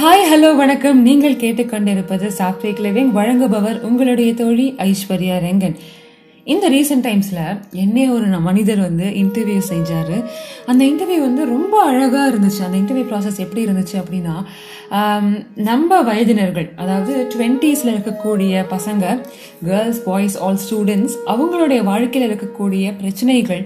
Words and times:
Hi 0.00 0.24
hello 0.30 0.48
வணக்கம். 0.56 0.98
நீங்கள் 1.06 1.38
கேட்டுக்கொண்டிருப்பது 1.42 2.26
சாப்ட்வேக் 2.38 2.80
லிவிங் 2.86 3.12
வழங்குபவர் 3.18 3.78
உங்களுடைய 3.88 4.30
தோழி 4.40 4.66
ஐஸ்வர்யா 4.86 5.36
ரெங்கன். 5.44 5.76
இந்த 6.52 6.64
ரீசெண்ட் 6.74 7.04
டைம்ஸில் 7.06 7.40
என்னே 7.84 8.04
ஒரு 8.16 8.40
மனிதர் 8.48 8.82
வந்து 8.86 9.06
இன்டர்வியூ 9.22 9.62
செஞ்சார். 9.70 10.12
அந்த 10.70 10.82
இன்டர்வியூ 10.90 11.20
வந்து 11.28 11.42
ரொம்ப 11.54 11.74
அழகாக 11.90 12.26
இருந்துச்சு. 12.32 12.60
அந்த 12.68 12.76
இன்டர்வியூ 12.82 13.06
ப்ராசஸ் 13.12 13.42
எப்படி 13.46 13.64
இருந்துச்சு 13.66 13.96
அப்படின்னா 14.02 14.36
நம்ம 15.70 16.02
வயதினர்கள் 16.10 16.68
அதாவது 16.84 17.14
டுவெண்ட்டீஸில் 17.34 17.94
இருக்கக்கூடிய 17.96 18.66
பசங்க 18.76 19.18
கேர்ள்ஸ் 19.70 20.04
பாய்ஸ் 20.10 20.40
ஆல் 20.46 20.62
ஸ்டூடெண்ட்ஸ் 20.68 21.18
அவங்களுடைய 21.34 21.82
வாழ்க்கையில் 21.92 22.30
இருக்கக்கூடிய 22.30 22.96
பிரச்சனைகள் 23.02 23.62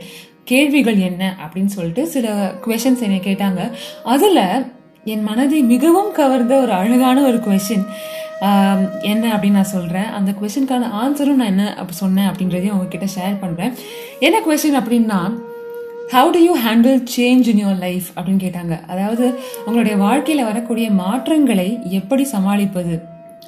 கேள்விகள் 0.53 1.01
என்ன 1.13 1.25
அப்படின்னு 1.45 1.73
சொல்லிட்டு 1.79 2.05
சில 2.17 2.29
கொஷின்ஸ் 2.67 3.03
என்னை 3.09 3.23
கேட்டாங்க. 3.31 3.63
அதில் 4.15 4.45
என் 5.05 5.23
மனதை 5.23 5.63
மிகவும் 5.63 6.11
கவர்ந்த 6.13 6.55
ஒரு 6.61 6.73
அழகான 6.73 7.19
ஒரு 7.23 7.39
கொஷின் 7.45 7.85
என்ன 9.13 9.25
அப்படின்னு 9.35 9.59
நான் 9.61 9.75
சொல்கிறேன் 9.77 10.09
அந்த 10.19 10.31
கொஷினுக்கான 10.41 10.91
ஆன்சரும் 11.03 11.39
நான் 11.41 11.53
என்ன 11.55 11.67
அப்படி 11.75 11.93
சொன்னேன் 11.93 12.29
அப்படின்றதையும் 12.31 12.75
உங்ககிட்ட 12.77 13.07
ஷேர் 13.17 13.37
பண்ணுறேன் 13.43 13.73
என்ன 14.19 14.41
கொஷின் 14.49 14.79
அப்படின்னா 14.81 15.21
how 16.15 16.31
do 16.37 16.41
you 16.47 16.55
handle 16.67 17.01
change 17.17 17.49
in 17.51 17.63
your 17.63 17.81
life 17.87 18.07
அப்படின்னு 18.17 18.45
கேட்டாங்க. 18.47 18.85
அதாவது 18.93 19.27
உங்களுடைய 19.67 19.97
வாழ்க்கையில் 19.97 20.49
வரக்கூடிய 20.51 20.91
மாற்றங்களை 20.91 21.69
எப்படி 21.99 22.25
சமாளிப்பது? 22.35 22.95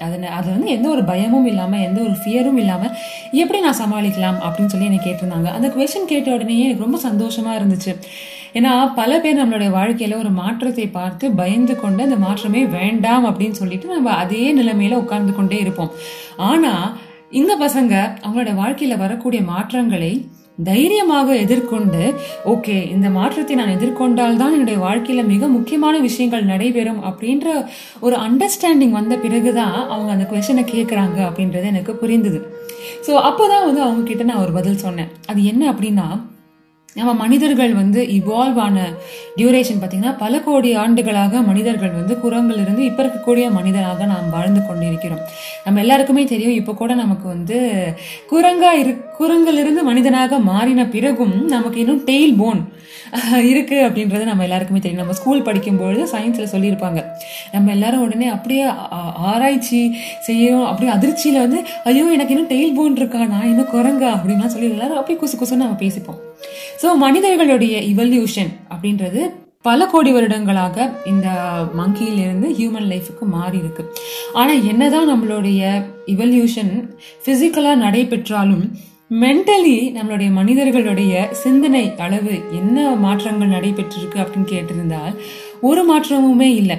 அது 0.05 0.17
அது 0.39 0.49
வந்து 0.53 0.69
எந்த 0.71 0.87
ஒரு 0.89 1.03
பயமும் 1.05 1.47
இல்லாமல் 1.47 1.81
எந்த 1.81 1.99
ஒரு 2.01 2.15
ஃபியரும் 2.21 2.61
இல்லாமல் 2.63 2.95
எப்படி 3.43 3.59
நான் 3.61 3.81
சமாளிக்கலாம் 3.83 4.39
அப்படின்னு 4.47 4.73
சொல்லி 4.75 4.89
என்னை 4.91 5.01
கேட்டிருந்தாங்க. 5.09 5.49
அந்த 5.57 5.69
கொஷின் 5.69 6.11
கேட்ட 6.13 6.31
உடனே 6.37 6.59
எனக்கு 6.65 6.87
ரொம்ப 6.87 6.99
சந்தோஷமாக 7.09 7.59
இருந்துச்சு. 7.61 7.95
ஏன்னா 8.55 8.73
பல 8.95 9.21
பேர் 9.21 9.41
நம்மளுடைய 9.41 9.71
வாழ்க்கையில் 9.71 10.19
ஒரு 10.19 10.31
மாற்றத்தை 10.41 10.87
பார்த்து 10.99 11.31
பயந்து 11.41 11.77
கொண்டு 11.81 12.03
அந்த 12.03 12.17
மாற்றமே 12.17 12.63
வேண்டாம் 12.79 13.27
அப்படின்னு 13.29 13.61
சொல்லிட்டு 13.61 13.95
நம்ம 13.95 14.11
அதே 14.23 14.45
நிலைமையில 14.55 15.01
உட்கார்ந்து 15.03 15.35
கொண்டே 15.35 15.59
இருப்போம். 15.61 15.91
ஆனால் 16.51 16.87
இந்த 17.31 17.53
பசங்க 17.61 17.95
அவங்களோட 18.25 18.55
வாழ்க்கையில் 18.55 19.03
வரக்கூடிய 19.03 19.43
மாற்றங்களை 19.43 20.13
தைரியமாக 20.65 21.29
எதிர்கொண்டு 21.35 22.01
ஓகே 22.53 22.75
இந்த 22.91 23.09
மாற்றத்தை 23.11 23.55
நான் 23.57 23.73
எதிர்கொண்டால் 23.77 24.37
தான் 24.37 24.53
என்னுடைய 24.53 24.79
வாழ்க்கையில 24.87 25.23
மிக 25.27 25.47
முக்கியமான 25.47 25.95
விஷயங்கள் 25.99 26.45
நடைபெறும் 26.45 27.01
அப்படின்ற 27.05 27.47
ஒரு 28.01 28.17
அண்டர்ஸ்டாண்டிங் 28.17 28.91
வந்த 28.91 29.17
பிறகுதான் 29.17 29.77
அவங்க 29.93 30.11
அந்த 30.13 30.27
கொஸ்டினை 30.33 30.65
கேட்குறாங்க 30.75 31.19
அப்படின்றது 31.29 31.71
எனக்கு 31.73 31.95
புரிந்தது. 31.95 32.41
ஸோ 33.07 33.15
அப்போதான் 33.29 33.67
வந்து 33.69 33.83
அவங்க 33.83 34.03
கிட்ட 34.03 34.25
நான் 34.25 34.45
ஒரு 34.45 34.53
பதில் 34.53 34.83
சொன்னேன். 34.85 35.11
அது 35.27 35.43
என்ன 35.45 35.73
அப்படின்னா 35.73 36.07
நம்ம 36.97 37.13
மனிதர்கள் 37.15 37.75
வந்து 37.75 38.01
இவால்வ் 38.03 38.59
ஆன 38.59 38.79
டியூரேஷன் 39.37 39.79
பார்த்திங்கன்னா 39.81 40.19
பல 40.19 40.41
கோடி 40.41 40.75
ஆண்டுகளாக 40.75 41.43
மனிதர்கள் 41.43 41.91
வந்து 41.91 42.15
குரங்கிலிருந்து 42.15 42.83
இப்போ 42.85 43.03
இருக்கக்கூடிய 43.03 43.51
மனிதனாக 43.51 44.07
நாம் 44.07 44.29
வாழ்ந்து 44.31 44.61
கொண்டிருக்கிறோம். 44.67 45.23
நம்ம 45.65 45.81
எல்லாருக்குமே 45.81 46.25
தெரியும் 46.25 46.53
இப்போ 46.53 46.73
கூட 46.73 46.95
நமக்கு 46.95 47.29
வந்து 47.29 47.59
குரங்காக 48.31 48.81
இருக்கு 48.83 49.12
குரங்கிலிருந்து 49.19 49.83
மனிதனாக 49.89 50.39
மாறின 50.51 50.87
பிறகும் 50.95 51.35
நமக்கு 51.55 51.79
இன்னும் 51.83 52.05
டெய்ல் 52.11 52.39
போன் 52.41 52.63
இருக்கு 53.51 53.79
அப்படின்றது 53.87 54.25
நம்ம 54.29 54.45
எல்லாருக்குமே 54.47 54.81
தெரியும். 54.83 55.01
நம்ம 55.03 55.17
ஸ்கூல் 55.19 55.45
படிக்கும்பொழுது 55.49 56.03
சயின்ஸில் 56.13 56.53
சொல்லியிருப்பாங்க. 56.53 57.01
நம்ம 57.55 57.71
எல்லாரும் 57.77 58.05
உடனே 58.07 58.29
அப்படியே 58.37 58.65
ஆராய்ச்சி 59.33 59.81
செய்யும் 60.29 60.65
அப்படியே 60.69 60.91
அதிர்ச்சியில் 60.97 61.43
வந்து 61.45 61.59
ஐயோ 61.91 62.05
எனக்கு 62.17 62.35
இன்னும் 62.35 62.51
டெய்ல் 62.53 62.77
போன் 62.79 62.99
இருக்கா? 63.01 63.21
நான் 63.35 63.49
இன்னும் 63.53 63.73
குரங்கா? 63.75 64.11
அப்படின்லாம் 64.17 64.55
சொல்லி 64.55 64.71
எல்லாரும் 64.77 65.01
அப்படியே 65.01 65.19
குசு 65.23 65.37
குசுன்னு 65.41 65.65
நம்ம 65.67 65.79
பேசிப்போம். 65.85 66.21
ஸோ 66.83 66.95
மனிதர்களுடைய 67.05 67.77
இவல்யூஷன் 67.93 68.53
அப்படின்றது 68.75 69.23
பல 69.69 69.81
கோடி 69.91 70.11
வருடங்களாக 70.15 70.87
இந்த 71.11 71.27
மங்கியிலிருந்து 71.81 72.49
ஹியூமன் 72.61 72.89
லைஃபுக்கு 72.93 73.27
மாறி 73.35 73.59
இருக்கு. 73.63 73.83
ஆனால் 74.41 74.65
என்னதான் 74.71 75.11
நம்மளுடைய 75.13 75.61
இவல்யூஷன் 76.15 76.73
ஃபிசிக்கலாக 77.25 77.83
நடைபெற்றாலும் 77.85 78.65
மென்டலி 79.21 79.75
நம்மளுடைய 79.95 80.31
மனிதர்களுடைய 80.37 81.13
சிந்தனை 81.41 81.83
அளவு 82.05 82.35
என்ன 82.59 82.85
மாற்றங்கள் 83.03 83.51
நடைபெற்றிருக்கு 83.55 84.19
அப்படின்னு 84.23 84.51
கேட்டிருந்தால் 84.53 85.17
ஒரு 85.69 85.83
மாற்றமுமே 85.91 86.49
இல்லை. 86.61 86.77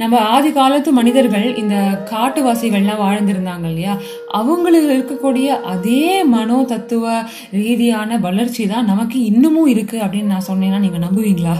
நம்ம 0.00 0.18
ஆதி 0.34 0.50
காலத்து 0.58 0.90
மனிதர்கள் 0.98 1.46
இந்த 1.62 1.76
காட்டுவாசிகள்லாம் 2.10 3.02
வாழ்ந்திருந்தாங்க 3.04 3.66
இல்லையா? 3.70 3.94
அவங்களுக்கு 4.40 4.90
இருக்கக்கூடிய 4.96 5.48
அதே 5.72 6.04
மனோ 6.34 6.58
தத்துவ 6.72 7.14
ரீதியான 7.60 8.18
வளர்ச்சி 8.26 8.66
தான் 8.66 8.88
நமக்கு 8.92 9.18
இன்னமும் 9.30 9.72
இருக்குது 9.74 10.04
அப்படின்னு 10.04 10.32
நான் 10.34 10.48
சொன்னேன்னா 10.50 10.78
நீங்கள் 10.84 11.04
நம்புவீங்களா? 11.06 11.56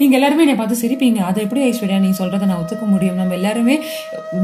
நீங்கள் 0.00 0.18
எல்லாருமே 0.20 0.44
என்னை 0.46 0.58
பார்த்து 0.60 0.82
சிரிப்பீங்க. 0.84 1.20
அதை 1.30 1.40
எப்படி 1.46 1.64
ஐஸ்வர்யா 1.70 2.00
நீ 2.06 2.12
சொல்கிறத 2.22 2.50
நான் 2.52 2.62
ஒத்துக்க 2.64 2.86
முடியும். 2.94 3.20
நம்ம 3.22 3.36
எல்லாருமே 3.40 3.76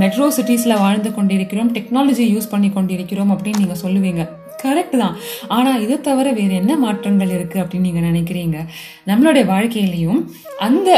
மெட்ரோ 0.05 0.29
சிட்டிஸில் 0.39 0.83
வாழ்ந்து 0.87 1.13
கொண்டிருக்கிறோம் 1.19 1.73
டெக்னாலஜி 1.79 2.27
யூஸ் 2.35 2.53
பண்ணி 2.55 2.71
கொண்டிருக்கிறோம் 2.79 3.33
அப்படின்னு 3.37 3.63
நீங்கள் 3.65 3.85
சொல்லுவீங்க. 3.87 4.25
கரெக்ட் 4.62 4.97
தான். 4.97 5.17
ஆனால் 5.49 5.81
இதை 5.81 6.00
தவிர 6.00 6.33
வேறு 6.33 6.55
என்ன 6.55 6.77
மாற்றங்கள் 6.77 7.28
இருக்குது 7.28 7.62
அப்படின்னு 7.62 7.89
நீங்கள் 7.89 8.09
நினைக்கிறீங்க? 8.11 8.59
நம்மளுடைய 9.06 9.44
வாழ்க்கையிலையும் 9.53 10.21
அந்த 10.59 10.91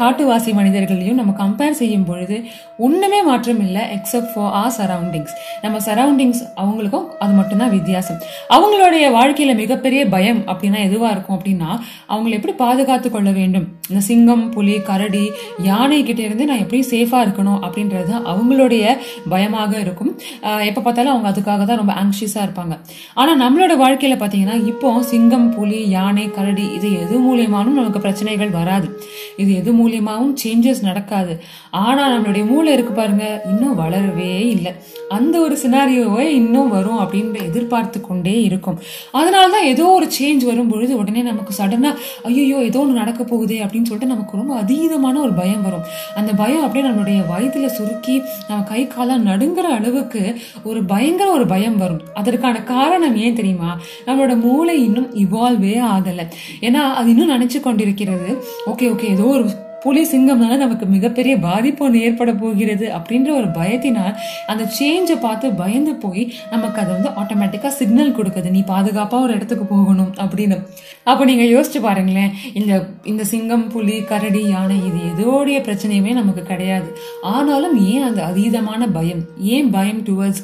காட்டுவாசி 0.00 0.50
மனிதர்களையும் 0.58 1.18
நம்ம 1.20 1.32
கம்பேர் 1.42 1.78
செய்யும் 1.80 2.06
பொழுது 2.08 2.36
ஒன்றுமே 2.86 3.20
மாற்றம் 3.28 3.60
இல்லை 3.66 3.82
எக்ஸப்ட் 3.96 4.32
ஃபார் 4.32 4.52
ஆர் 4.60 4.74
சரௌண்டிங்ஸ் 4.78 5.34
நம்ம 5.64 5.76
சரௌண்டிங்ஸ் 5.86 6.42
அவங்களுக்கும் 6.62 7.06
அது 7.24 7.32
மட்டும்தான் 7.38 7.72
வித்தியாசம். 7.76 8.18
அவங்களுடைய 8.56 9.04
வாழ்க்கையில் 9.16 9.60
மிகப்பெரிய 9.62 10.02
பயம் 10.14 10.42
அப்படின்னா 10.52 10.80
எதுவாக 10.88 11.12
இருக்கும் 11.14 11.36
அப்படின்னா 11.38 11.70
அவங்களை 12.12 12.34
எப்படி 12.38 12.54
பாதுகாத்து 12.64 13.10
கொள்ள 13.14 13.30
வேண்டும்? 13.40 13.66
இந்த 13.90 14.02
சிங்கம் 14.10 14.44
புலி 14.56 14.76
கரடி 14.88 15.24
யானை 15.68 16.00
கிட்டேருந்து 16.08 16.48
நான் 16.50 16.62
எப்படி 16.64 16.80
சேஃபாக 16.92 17.24
இருக்கணும் 17.26 17.60
அப்படின்றது 17.66 18.08
தான் 18.12 18.26
அவங்களுடைய 18.32 18.84
பயமாக 19.34 19.72
இருக்கும். 19.84 20.12
எப்போ 20.70 20.80
பார்த்தாலும் 20.80 21.14
அவங்க 21.14 21.28
அதுக்காக 21.32 21.64
தான் 21.70 21.80
ரொம்ப 21.82 21.94
ஆங்ஷியஸாக 22.02 22.46
இருப்பாங்க. 22.46 22.74
ஆனால் 23.20 23.40
நம்மளோட 23.44 23.76
வாழ்க்கையில் 23.84 24.18
பார்த்தீங்கன்னா 24.22 24.58
இப்போ 24.72 24.92
சிங்கம் 25.12 25.48
புலி 25.56 25.80
யானை 25.96 26.26
கரடி 26.38 26.66
இது 26.78 26.90
எது 27.02 27.16
மூலியமானும் 27.26 27.78
நமக்கு 27.80 28.04
பிரச்சனைகள் 28.06 28.56
வராது. 28.60 28.88
இது 29.42 29.52
எது 29.60 29.72
மூலியமாகவும் 29.80 30.34
சேஞ்சஸ் 30.44 30.82
நடக்காது. 30.88 31.34
ஆனால் 31.86 32.12
நம்மளுடைய 32.14 32.44
மூளை 32.52 32.70
இருக்கு 32.76 32.92
பாருங்க 32.92 33.24
இன்னும் 33.50 33.78
வளரவே 33.80 34.32
இல்லை. 34.54 34.72
அந்த 35.16 35.34
ஒரு 35.46 35.56
சினாரியோவை 35.64 36.24
இன்னும் 36.40 36.70
வரும் 36.76 37.00
அப்படின்னு 37.02 37.42
எதிர்பார்த்து 37.48 37.98
கொண்டே 38.00 38.36
இருக்கும். 38.48 38.78
அதனால 39.18 39.44
தான் 39.54 39.68
ஏதோ 39.72 39.84
ஒரு 39.98 40.06
சேஞ்ச் 40.18 40.44
வரும் 40.50 40.70
பொழுது 40.72 40.92
உடனே 41.02 41.22
நமக்கு 41.30 41.52
சடனாக 41.58 41.94
ஐயோ 42.28 42.58
ஏதோ 42.68 42.80
ஒன்று 42.84 43.00
நடக்க 43.02 43.22
போகுதே 43.22 43.58
அப்படின்னு 43.64 43.88
சொல்லிட்டு 43.90 44.12
நமக்கு 44.14 44.40
ரொம்ப 44.40 44.54
அதீதமான 44.62 45.20
ஒரு 45.26 45.34
பயம் 45.40 45.62
வரும். 45.66 45.84
அந்த 46.20 46.30
பயம் 46.42 46.64
அப்படியே 46.64 46.84
நம்மளுடைய 46.88 47.18
வயிற்றில் 47.32 47.74
சுருக்கி 47.78 48.16
நம்ம 48.48 48.60
கை 48.72 48.82
காலம் 48.86 49.26
நடுங்கிற 49.26 49.66
அளவுக்கு 49.78 50.22
ஒரு 50.70 50.82
பயங்கர 50.92 51.28
ஒரு 51.36 51.46
பயம் 51.54 51.78
வரும். 51.84 52.02
அதற்கான 52.14 52.62
காரணம் 52.72 53.16
ஏன் 53.26 53.38
தெரியுமா? 53.40 53.70
நம்மளோட 54.06 54.34
மூளை 54.46 54.76
இன்னும் 54.84 55.08
இவால்வே 55.24 55.74
ஆகலை. 55.94 56.26
ஏன்னா 56.66 56.82
அது 56.98 57.08
இன்னும் 57.14 57.32
நினச்சி 57.34 57.60
கொண்டிருக்கிறது. 57.60 58.30
ஓகே 58.72 58.86
ஓகே 58.94 59.06
ஏதோ 59.16 59.26
ஒரு 59.36 59.45
புலி 59.82 60.02
சிங்கம்னால 60.12 60.56
நமக்கு 60.62 60.86
மிகப்பெரிய 60.94 61.34
பாதிப்பு 61.46 61.82
ஒன்று 61.86 62.02
ஏற்பட 62.06 62.30
போகிறது 62.42 62.86
அப்படின்ற 62.98 63.30
ஒரு 63.40 63.48
பயத்தினால் 63.58 64.14
அந்த 64.52 64.64
சேஞ்சை 64.78 65.16
பார்த்து 65.24 65.46
பயந்து 65.60 65.92
போய் 66.04 66.22
நமக்கு 66.54 66.80
அதை 66.82 66.90
வந்து 66.96 67.10
ஆட்டோமேட்டிக்காக 67.20 67.72
சிக்னல் 67.80 68.14
கொடுக்குது. 68.18 68.48
நீ 68.56 68.62
பாதுகாப்பாக 68.72 69.26
ஒரு 69.26 69.34
இடத்துக்கு 69.38 69.66
போகணும் 69.74 70.12
அப்படின்னு. 70.24 70.58
அப்போ 71.10 71.22
நீங்கள் 71.30 71.52
யோசிச்சு 71.54 71.80
பாருங்களேன் 71.86 72.32
இந்த 72.60 72.72
இந்த 73.12 73.22
சிங்கம் 73.32 73.66
புலி 73.74 73.96
கரடி 74.10 74.42
யானை 74.54 74.78
இது 74.88 75.00
எதோடைய 75.12 75.58
பிரச்சனையுமே 75.66 76.12
நமக்கு 76.20 76.42
கிடையாது. 76.52 76.88
ஆனாலும் 77.34 77.76
ஏன் 77.92 78.06
அந்த 78.08 78.20
அதீதமான 78.30 78.82
பயம்? 78.96 79.22
ஏன் 79.54 79.70
பயம் 79.76 80.02
towards 80.08 80.42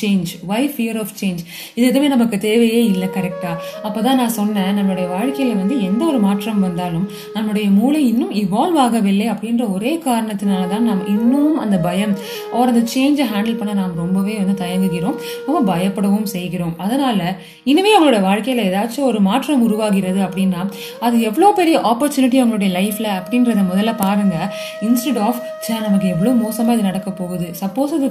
change 0.00 0.32
why 0.50 0.62
fear 0.74 0.98
of 1.02 1.14
change 1.20 1.42
இது 1.76 1.84
எதுவுமே 1.90 2.08
நமக்கு 2.14 2.36
தேவையே 2.46 2.80
இல்லை 2.92 3.08
கரெக்டாக 3.16 3.56
அப்போ 3.86 4.00
தான் 4.06 4.20
நான் 4.20 4.36
சொன்னேன் 4.40 4.76
நம்மளுடைய 4.78 5.06
வாழ்க்கையில் 5.16 5.60
வந்து 5.62 5.76
எந்த 5.88 6.02
ஒரு 6.10 6.18
மாற்றம் 6.26 6.64
வந்தாலும் 6.66 7.06
நம்மளுடைய 7.36 7.68
மூளை 7.78 8.02
இன்னும் 8.10 8.34
இவால்வ் 8.42 8.69
ஆகவில்லை 8.78 9.26
அப்படின்ற 9.32 9.72
ஒரே 9.72 9.92
காரணத்தினால 10.06 10.68
தான் 10.68 10.82
நாம் 10.82 11.06
இன்னும் 11.06 11.58
அந்த 11.58 11.78
பயம் 11.78 12.14
அவர் 12.52 12.68
அந்த 12.68 12.82
சேஞ்சை 12.94 13.26
ஹேண்டில் 13.32 13.58
பண்ண 13.58 13.74
நாம் 13.74 13.94
ரொம்பவே 13.94 14.34
வந்து 14.38 14.56
தயங்குகிறோம் 14.64 15.16
ரொம்ப 15.46 15.60
பயப்படவும் 15.72 16.28
செய்கிறோம். 16.34 16.74
அதனால 16.78 17.20
இனிமே 17.64 17.98
அவங்களோட 17.98 18.20
வாழ்க்கையில் 18.20 18.64
ஏதாச்சும் 18.68 19.08
ஒரு 19.10 19.20
மாற்றம் 19.20 19.62
உருவாகிறது 19.62 20.20
அப்படின்னா 20.20 20.62
அது 21.00 21.20
எவ்வளோ 21.20 21.52
பெரிய 21.52 21.78
ஆப்பர்ச்சுனிட்டி 21.92 22.40
அவங்களுடைய 22.42 22.70
லைஃப்பில் 22.78 23.10
அப்படின்றத 23.18 23.64
முதல்ல 23.72 23.94
பாருங்கள் 23.96 24.48
இன்ஸ்டெட் 24.88 25.18
ஆஃப் 25.18 25.40
சே 25.66 25.78
நமக்கு 25.86 26.08
எவ்வளோ 26.08 26.30
மோசமாக 26.30 26.76
இது 26.76 26.82
நடக்க 26.82 27.10
போகுது. 27.10 27.46
சப்போஸ் 27.60 27.94
இது 27.98 28.08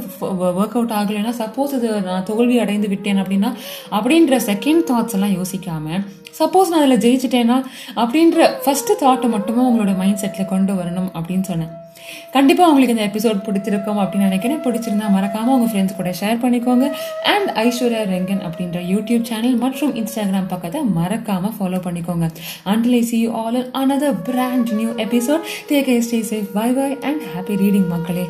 ஒர்க் 0.60 0.78
அவுட் 0.78 0.96
ஆகலைன்னா 1.00 1.34
சப்போஸ் 1.42 1.76
இது 1.78 2.02
நான் 2.02 2.24
தோல்வி 2.24 2.58
அடைந்து 2.60 2.88
விட்டேன் 2.88 3.22
அப்படின்னா 3.24 3.52
அப்படின்ற 3.92 4.40
செகண்ட் 4.50 4.84
தாட்ஸ் 4.92 5.16
எல்லாம் 5.18 5.36
யோசிக்காமல் 5.38 6.02
சப்போஸ் 6.40 6.70
நான் 6.72 6.84
அதில் 6.84 7.02
ஜெயிச்சிட்டேன்னா 7.06 7.56
அப்படின்ற 8.02 8.50
ஃபஸ்ட்டு 8.66 8.96
தாட்டை 9.02 9.30
மட்டுமே 9.30 9.62
உங்களோட 9.70 9.98
மைண்ட் 9.98 10.22
செட்டில் 10.22 10.49
கொண்டு 10.54 10.74
வரணும் 10.80 11.12
அப்படின்னு 11.20 11.48
சொன்னேன். 11.52 11.76
கண்டிப்பாக 12.36 12.70
உங்களுக்கு 12.72 12.96
இந்த 12.96 13.06
எபிசோட் 13.10 13.40
பிடிச்சிருக்கும் 13.48 14.00
அப்படின்னு 14.02 14.28
நினைக்கிறேன். 14.28 14.62
பிடிச்சிருந்தா 14.66 15.08
மறக்காமல் 15.16 15.56
உங்கள் 15.56 15.72
ஃப்ரெண்ட்ஸ் 15.72 15.98
கூட 16.00 16.12
ஷேர் 16.22 16.42
பண்ணிக்கோங்க. 16.44 16.88
அண்ட் 17.34 17.50
ஐஸ்வர்யா 17.66 18.02
ரெங்கன் 18.14 18.44
அப்படின்ற 18.50 18.82
யூடியூப் 18.94 19.28
சேனல் 19.30 19.58
மற்றும் 19.64 19.94
இன்ஸ்டாகிராம் 20.02 20.52
பக்கத்தை 20.54 20.82
மறக்காமல் 21.00 21.56
ஃபாலோ 21.60 21.82
பண்ணிக்கோங்க. 21.88 22.30
Until 22.74 22.96
I 23.02 23.04
see 23.12 23.20
you 23.26 23.32
all 23.44 23.62
another 23.84 24.20
brand 24.30 24.72
new 24.82 24.92
episode 25.08 25.48
take 25.72 25.92
I 25.96 26.00
stay 26.10 26.22
safe 26.34 26.52
bye 26.60 26.70
bye 26.82 26.92
and 27.10 27.26
happy 27.34 27.58
reading 27.64 27.90
மக்களே. 27.96 28.28